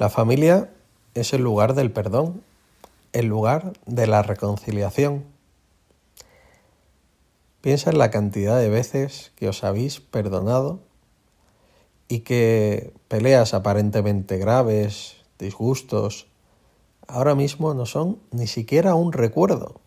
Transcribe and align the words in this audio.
La 0.00 0.08
familia 0.08 0.70
es 1.12 1.34
el 1.34 1.42
lugar 1.42 1.74
del 1.74 1.92
perdón, 1.92 2.42
el 3.12 3.26
lugar 3.26 3.74
de 3.84 4.06
la 4.06 4.22
reconciliación. 4.22 5.26
Piensa 7.60 7.90
en 7.90 7.98
la 7.98 8.10
cantidad 8.10 8.58
de 8.58 8.70
veces 8.70 9.30
que 9.36 9.46
os 9.46 9.62
habéis 9.62 10.00
perdonado 10.00 10.80
y 12.08 12.20
que 12.20 12.94
peleas 13.08 13.52
aparentemente 13.52 14.38
graves, 14.38 15.16
disgustos, 15.38 16.28
ahora 17.06 17.34
mismo 17.34 17.74
no 17.74 17.84
son 17.84 18.20
ni 18.30 18.46
siquiera 18.46 18.94
un 18.94 19.12
recuerdo. 19.12 19.82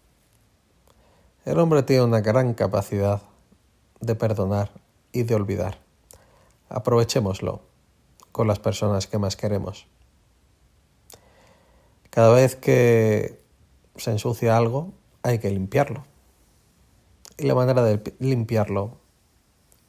El 1.43 1.57
hombre 1.57 1.82
tiene 1.82 2.04
una 2.04 2.21
gran 2.21 2.54
capacidad 2.54 3.23
de 4.00 4.14
perdonar 4.14 4.73
y 5.11 5.23
de 5.23 5.34
olvidar. 5.34 5.80
Aprovechémoslo 6.70 7.61
con 8.32 8.48
las 8.48 8.59
personas 8.59 9.07
que 9.07 9.18
más 9.18 9.36
queremos. 9.36 9.88
Cada 12.13 12.31
vez 12.31 12.55
que 12.55 13.41
se 13.95 14.12
ensucia 14.12 14.55
algo, 14.55 14.94
hay 15.23 15.40
que 15.40 15.49
limpiarlo. 15.49 16.05
Y 17.40 17.48
la 17.48 17.55
manera 17.55 17.81
de 17.81 18.16
limpiarlo 18.20 18.99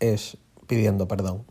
es 0.01 0.39
pidiendo 0.67 1.07
perdón. 1.07 1.45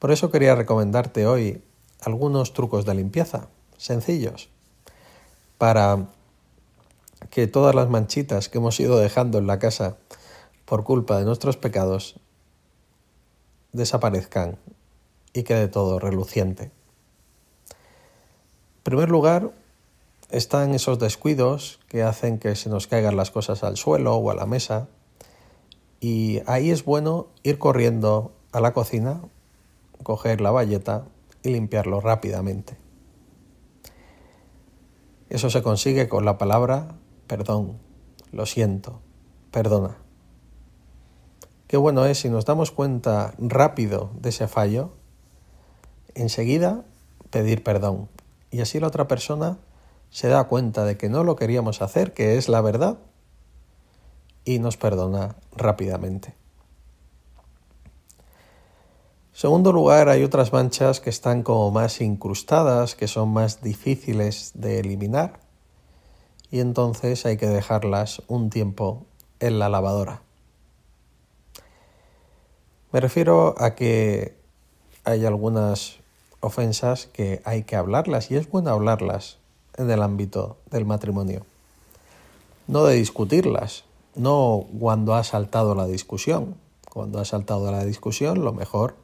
Por 0.00 0.10
eso 0.10 0.32
quería 0.32 0.56
recomendarte 0.56 1.28
hoy 1.28 1.62
algunos 2.00 2.54
trucos 2.54 2.84
de 2.84 2.96
limpieza 2.96 3.50
sencillos 3.76 4.48
para 5.58 6.08
que 7.30 7.46
todas 7.46 7.76
las 7.76 7.88
manchitas 7.88 8.48
que 8.48 8.58
hemos 8.58 8.80
ido 8.80 8.98
dejando 8.98 9.38
en 9.38 9.46
la 9.46 9.60
casa 9.60 9.96
por 10.64 10.82
culpa 10.82 11.20
de 11.20 11.24
nuestros 11.24 11.56
pecados 11.56 12.18
desaparezcan 13.70 14.58
y 15.32 15.44
quede 15.44 15.68
todo 15.68 16.00
reluciente. 16.00 16.72
En 18.82 18.84
primer 18.84 19.10
lugar, 19.10 19.52
están 20.28 20.74
esos 20.74 20.98
descuidos 20.98 21.78
que 21.86 22.02
hacen 22.02 22.40
que 22.40 22.56
se 22.56 22.68
nos 22.68 22.88
caigan 22.88 23.16
las 23.16 23.30
cosas 23.30 23.62
al 23.62 23.76
suelo 23.76 24.16
o 24.16 24.28
a 24.28 24.34
la 24.34 24.44
mesa. 24.44 24.88
Y 26.00 26.40
ahí 26.46 26.72
es 26.72 26.84
bueno 26.84 27.28
ir 27.44 27.60
corriendo 27.60 28.32
a 28.50 28.58
la 28.58 28.72
cocina, 28.72 29.20
coger 30.02 30.40
la 30.40 30.50
bayeta 30.50 31.04
y 31.44 31.50
limpiarlo 31.50 32.00
rápidamente. 32.00 32.76
Eso 35.30 35.48
se 35.48 35.62
consigue 35.62 36.08
con 36.08 36.24
la 36.24 36.36
palabra 36.36 36.96
perdón, 37.28 37.78
lo 38.32 38.46
siento, 38.46 38.98
perdona. 39.52 39.96
Qué 41.68 41.76
bueno 41.76 42.04
es 42.04 42.18
si 42.18 42.30
nos 42.30 42.46
damos 42.46 42.72
cuenta 42.72 43.32
rápido 43.38 44.10
de 44.20 44.30
ese 44.30 44.48
fallo, 44.48 44.90
enseguida 46.16 46.84
pedir 47.30 47.62
perdón 47.62 48.08
y 48.52 48.60
así 48.60 48.78
la 48.78 48.86
otra 48.86 49.08
persona 49.08 49.58
se 50.10 50.28
da 50.28 50.44
cuenta 50.44 50.84
de 50.84 50.98
que 50.98 51.08
no 51.08 51.24
lo 51.24 51.36
queríamos 51.36 51.80
hacer, 51.80 52.12
que 52.12 52.36
es 52.36 52.50
la 52.50 52.60
verdad, 52.60 52.98
y 54.44 54.58
nos 54.58 54.76
perdona 54.76 55.36
rápidamente. 55.56 56.34
Segundo 59.32 59.72
lugar, 59.72 60.10
hay 60.10 60.22
otras 60.22 60.52
manchas 60.52 61.00
que 61.00 61.08
están 61.08 61.42
como 61.42 61.70
más 61.70 62.02
incrustadas, 62.02 62.94
que 62.94 63.08
son 63.08 63.30
más 63.30 63.62
difíciles 63.62 64.52
de 64.54 64.80
eliminar, 64.80 65.40
y 66.50 66.60
entonces 66.60 67.24
hay 67.24 67.38
que 67.38 67.48
dejarlas 67.48 68.22
un 68.28 68.50
tiempo 68.50 69.06
en 69.40 69.58
la 69.58 69.70
lavadora. 69.70 70.20
Me 72.92 73.00
refiero 73.00 73.54
a 73.56 73.74
que 73.74 74.36
hay 75.04 75.24
algunas 75.24 76.01
ofensas 76.42 77.06
que 77.06 77.40
hay 77.44 77.62
que 77.62 77.76
hablarlas 77.76 78.30
y 78.30 78.36
es 78.36 78.50
bueno 78.50 78.70
hablarlas 78.70 79.38
en 79.76 79.90
el 79.90 80.02
ámbito 80.02 80.58
del 80.70 80.84
matrimonio. 80.84 81.46
No 82.66 82.84
de 82.84 82.96
discutirlas, 82.96 83.84
no 84.14 84.66
cuando 84.78 85.14
ha 85.14 85.24
saltado 85.24 85.74
la 85.74 85.86
discusión. 85.86 86.56
Cuando 86.90 87.20
ha 87.20 87.24
saltado 87.24 87.70
la 87.70 87.84
discusión, 87.84 88.44
lo 88.44 88.52
mejor 88.52 88.96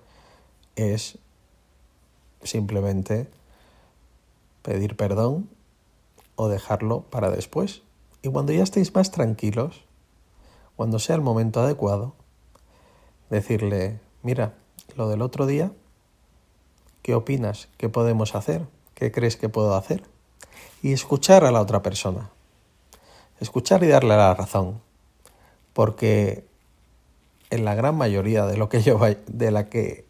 es 0.77 1.16
simplemente 2.43 3.28
pedir 4.62 4.97
perdón 4.97 5.48
o 6.34 6.48
dejarlo 6.48 7.03
para 7.03 7.31
después. 7.31 7.82
Y 8.21 8.28
cuando 8.28 8.53
ya 8.53 8.62
estéis 8.62 8.94
más 8.94 9.10
tranquilos, 9.10 9.84
cuando 10.77 10.98
sea 10.98 11.16
el 11.16 11.22
momento 11.22 11.60
adecuado, 11.60 12.15
decirle, 13.31 14.00
mira, 14.22 14.54
lo 14.97 15.09
del 15.09 15.22
otro 15.22 15.47
día 15.47 15.72
¿Qué 17.08 17.14
opinas? 17.14 17.70
¿Qué 17.78 17.88
podemos 17.88 18.34
hacer? 18.34 18.66
¿Qué 18.92 19.10
crees 19.10 19.38
que 19.38 19.48
puedo 19.48 19.74
hacer? 19.74 20.02
Y 20.82 20.92
escuchar 20.92 21.42
a 21.46 21.50
la 21.50 21.62
otra 21.62 21.80
persona. 21.80 22.28
Escuchar 23.41 23.82
y 23.82 23.86
darle 23.86 24.14
la 24.14 24.34
razón. 24.34 24.82
Porque 25.72 26.44
en 27.48 27.64
la 27.64 27.74
gran 27.74 27.97
mayoría 27.97 28.44
de 28.44 28.58
lo 28.58 28.68
que 28.68 28.82
yo 28.82 29.00
de 29.26 29.50
la 29.50 29.70
que 29.70 30.04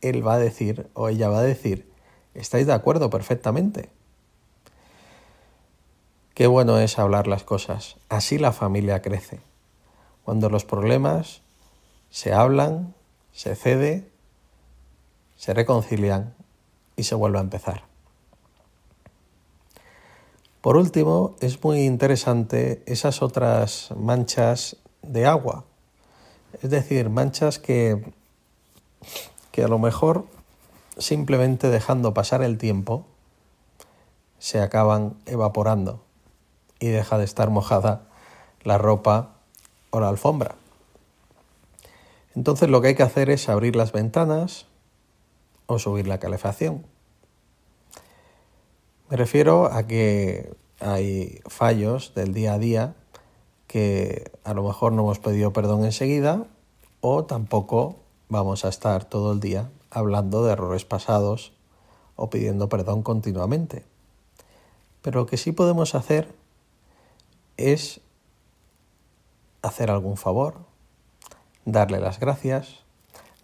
él 0.00 0.26
va 0.26 0.36
a 0.36 0.38
decir 0.38 0.88
o 0.94 1.10
ella 1.10 1.28
va 1.28 1.40
a 1.40 1.42
decir, 1.42 1.92
estáis 2.32 2.66
de 2.66 2.72
acuerdo 2.72 3.10
perfectamente. 3.10 3.90
Qué 6.32 6.46
bueno 6.46 6.78
es 6.78 6.98
hablar 6.98 7.26
las 7.26 7.44
cosas. 7.44 7.96
Así 8.08 8.38
la 8.38 8.52
familia 8.52 9.02
crece. 9.02 9.40
Cuando 10.24 10.48
los 10.48 10.64
problemas 10.64 11.42
se 12.08 12.32
hablan, 12.32 12.94
se 13.32 13.54
cede 13.54 14.11
se 15.42 15.54
reconcilian 15.54 16.36
y 16.94 17.02
se 17.02 17.16
vuelve 17.16 17.38
a 17.38 17.40
empezar. 17.40 17.82
Por 20.60 20.76
último, 20.76 21.34
es 21.40 21.64
muy 21.64 21.80
interesante 21.80 22.84
esas 22.86 23.22
otras 23.22 23.88
manchas 23.96 24.76
de 25.02 25.26
agua, 25.26 25.64
es 26.62 26.70
decir, 26.70 27.10
manchas 27.10 27.58
que, 27.58 28.12
que 29.50 29.64
a 29.64 29.66
lo 29.66 29.80
mejor 29.80 30.26
simplemente 30.96 31.70
dejando 31.70 32.14
pasar 32.14 32.42
el 32.42 32.56
tiempo 32.56 33.04
se 34.38 34.60
acaban 34.60 35.16
evaporando 35.26 36.04
y 36.78 36.86
deja 36.86 37.18
de 37.18 37.24
estar 37.24 37.50
mojada 37.50 38.02
la 38.62 38.78
ropa 38.78 39.32
o 39.90 39.98
la 39.98 40.08
alfombra. 40.08 40.54
Entonces 42.36 42.70
lo 42.70 42.80
que 42.80 42.88
hay 42.88 42.94
que 42.94 43.02
hacer 43.02 43.28
es 43.28 43.48
abrir 43.48 43.74
las 43.74 43.90
ventanas, 43.90 44.66
o 45.72 45.78
subir 45.78 46.06
la 46.06 46.18
calefacción. 46.18 46.84
Me 49.10 49.16
refiero 49.16 49.66
a 49.66 49.86
que 49.86 50.54
hay 50.80 51.40
fallos 51.46 52.14
del 52.14 52.32
día 52.32 52.54
a 52.54 52.58
día 52.58 52.94
que 53.66 54.30
a 54.44 54.54
lo 54.54 54.62
mejor 54.62 54.92
no 54.92 55.02
hemos 55.02 55.18
pedido 55.18 55.52
perdón 55.52 55.84
enseguida 55.84 56.46
o 57.00 57.24
tampoco 57.24 57.96
vamos 58.28 58.64
a 58.64 58.68
estar 58.68 59.04
todo 59.04 59.32
el 59.32 59.40
día 59.40 59.70
hablando 59.90 60.44
de 60.44 60.52
errores 60.52 60.84
pasados 60.84 61.52
o 62.16 62.30
pidiendo 62.30 62.68
perdón 62.68 63.02
continuamente. 63.02 63.84
Pero 65.02 65.20
lo 65.20 65.26
que 65.26 65.36
sí 65.36 65.52
podemos 65.52 65.94
hacer 65.94 66.34
es 67.56 68.00
hacer 69.62 69.90
algún 69.90 70.16
favor, 70.16 70.56
darle 71.64 72.00
las 72.00 72.18
gracias, 72.18 72.80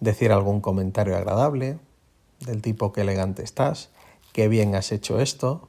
decir 0.01 0.33
algún 0.33 0.61
comentario 0.61 1.17
agradable, 1.17 1.79
del 2.41 2.63
tipo 2.63 2.93
qué 2.93 3.03
elegante 3.03 3.43
estás, 3.43 3.91
qué 4.33 4.49
bien 4.49 4.75
has 4.75 4.93
hecho 4.93 5.21
esto, 5.21 5.69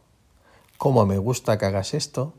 cómo 0.77 1.05
me 1.05 1.17
gusta 1.17 1.57
que 1.57 1.65
hagas 1.65 1.93
esto. 1.93 2.33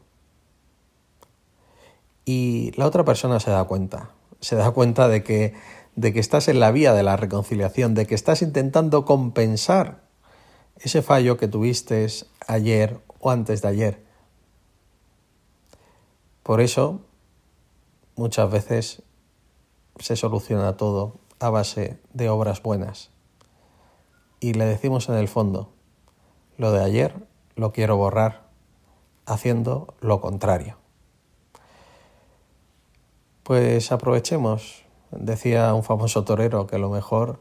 Y 2.25 2.73
la 2.77 2.87
otra 2.87 3.05
persona 3.05 3.41
se 3.41 3.51
da 3.51 3.65
cuenta, 3.65 4.11
se 4.41 4.57
da 4.57 4.71
cuenta 4.71 5.09
de 5.09 5.25
que, 5.25 5.55
de 5.97 6.13
que 6.13 6.21
estás 6.21 6.49
en 6.49 6.61
la 6.61 6.71
vía 6.71 6.95
de 6.95 7.03
la 7.03 7.17
reconciliación, 7.17 7.95
de 7.95 8.07
que 8.07 8.15
estás 8.15 8.43
intentando 8.43 9.05
compensar 9.05 10.03
ese 10.77 11.03
fallo 11.03 11.37
que 11.37 11.49
tuviste 11.49 12.07
ayer 12.47 13.01
o 13.19 13.31
antes 13.31 13.63
de 13.63 13.69
ayer. 13.69 14.05
Por 16.43 16.61
eso, 16.61 17.01
muchas 18.17 18.51
veces 18.51 19.03
se 19.99 20.17
soluciona 20.17 20.77
todo 20.77 21.17
a 21.39 21.51
base 21.51 21.99
de 22.15 22.29
obras 22.29 22.63
buenas 22.63 23.11
y 24.41 24.55
le 24.55 24.65
decimos 24.65 25.09
en 25.09 25.17
el 25.17 25.29
fondo, 25.29 25.71
lo 26.57 26.73
de 26.73 26.83
ayer 26.83 27.15
lo 27.57 27.73
quiero 27.73 27.97
borrar 27.97 28.49
haciendo 29.27 29.95
lo 30.01 30.21
contrario. 30.21 30.77
Pues 33.43 33.93
aprovechemos, 33.93 34.83
decía 35.11 35.73
un 35.75 35.83
famoso 35.83 36.25
torero 36.25 36.67
que 36.67 36.79
lo 36.79 36.91
mejor 36.91 37.41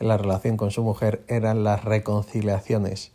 en 0.00 0.08
la 0.08 0.16
relación 0.16 0.56
con 0.56 0.70
su 0.70 0.82
mujer 0.82 1.24
eran 1.28 1.64
las 1.64 1.84
reconciliaciones 1.84 3.12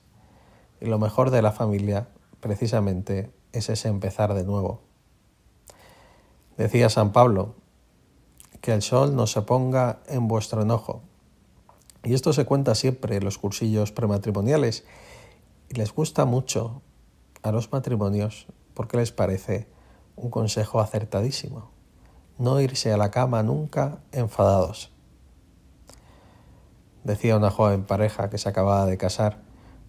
y 0.82 0.86
lo 0.86 1.00
mejor 1.00 1.32
de 1.32 1.42
la 1.42 1.52
familia 1.52 2.08
precisamente 2.40 3.32
es 3.54 3.70
ese 3.70 3.88
empezar 3.88 4.34
de 4.34 4.44
nuevo. 4.44 4.82
Decía 6.58 6.90
San 6.90 7.12
Pablo, 7.12 7.56
que 8.62 8.74
el 8.74 8.82
sol 8.82 9.16
no 9.16 9.28
se 9.28 9.42
ponga 9.42 10.00
en 10.08 10.28
vuestro 10.28 10.62
enojo, 10.62 11.02
Y 12.04 12.14
esto 12.14 12.34
se 12.34 12.46
cuenta 12.46 12.76
siempre 12.76 13.16
en 13.16 13.24
los 13.24 13.38
cursillos 13.38 13.92
prematrimoniales 13.92 14.84
y 15.70 15.76
les 15.76 15.94
gusta 15.94 16.26
mucho 16.26 16.82
a 17.42 17.52
los 17.52 17.72
matrimonios 17.72 18.48
porque 18.74 18.98
les 18.98 19.12
parece 19.12 19.68
un 20.16 20.30
consejo 20.30 20.82
acertadísimo. 20.82 21.72
No 22.38 22.60
irse 22.60 22.92
a 22.92 22.98
la 22.98 23.12
cama 23.12 23.42
nunca 23.44 24.00
enfadados. 24.12 24.92
Decía 27.04 27.38
una 27.38 27.52
joven 27.52 27.84
pareja 27.84 28.30
que 28.30 28.38
se 28.38 28.50
acababa 28.50 28.86
de 28.86 28.98
casar 28.98 29.42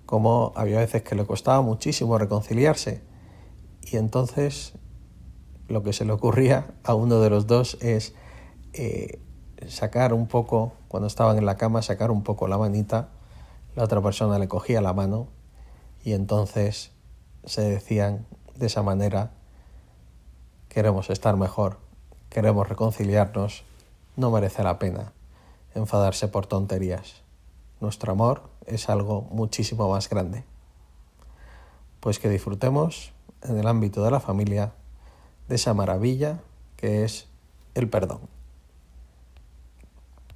como 0.07 0.53
había 0.55 0.79
veces 0.79 1.03
que 1.03 1.15
le 1.15 1.25
costaba 1.25 1.63
muchísimo 1.63 2.19
reconciliarse 2.19 3.03
y 3.83 3.97
entonces 3.97 4.75
lo 5.69 5.83
que 5.83 5.93
se 5.93 6.05
le 6.05 6.13
ocurría 6.13 6.75
a 6.85 6.95
uno 6.95 7.21
de 7.21 7.31
los 7.31 7.47
dos 7.47 7.79
es 7.81 8.15
eh, 8.75 9.21
sacar 9.69 10.13
un 10.13 10.27
poco, 10.27 10.73
cuando 10.89 11.07
estaban 11.07 11.39
en 11.39 11.47
la 11.47 11.57
cama, 11.57 11.83
sacar 11.83 12.11
un 12.11 12.23
poco 12.23 12.49
la 12.49 12.59
manita, 12.59 13.09
la 13.77 13.85
otra 13.85 14.01
persona 14.01 14.39
le 14.39 14.49
cogía 14.49 14.81
la 14.81 14.93
mano 14.93 15.29
y 16.05 16.13
entonces 16.13 16.93
se 17.45 17.63
decían 17.63 18.27
de 18.57 18.67
esa 18.67 18.83
manera, 18.83 19.33
queremos 20.69 21.11
estar 21.11 21.37
mejor, 21.37 21.79
queremos 22.31 22.69
reconciliarnos, 22.69 23.65
no 24.17 24.31
merece 24.31 24.63
la 24.63 24.79
pena 24.79 25.13
enfadarse 25.75 26.29
por 26.29 26.47
tonterías. 26.47 27.23
Nuestro 27.81 28.13
amor 28.13 28.43
es 28.67 28.89
algo 28.89 29.23
muchísimo 29.31 29.91
más 29.91 30.09
grande. 30.09 30.45
Pues 32.01 32.19
que 32.19 32.29
disfrutemos 32.29 33.13
en 33.43 33.59
el 33.59 33.67
ámbito 33.67 34.03
de 34.05 34.11
la 34.11 34.21
familia 34.21 34.73
de 35.49 35.57
esa 35.57 35.75
maravilla 35.75 36.41
que 36.77 37.05
es 37.05 37.27
el 37.75 37.89
perdón. 37.89 38.34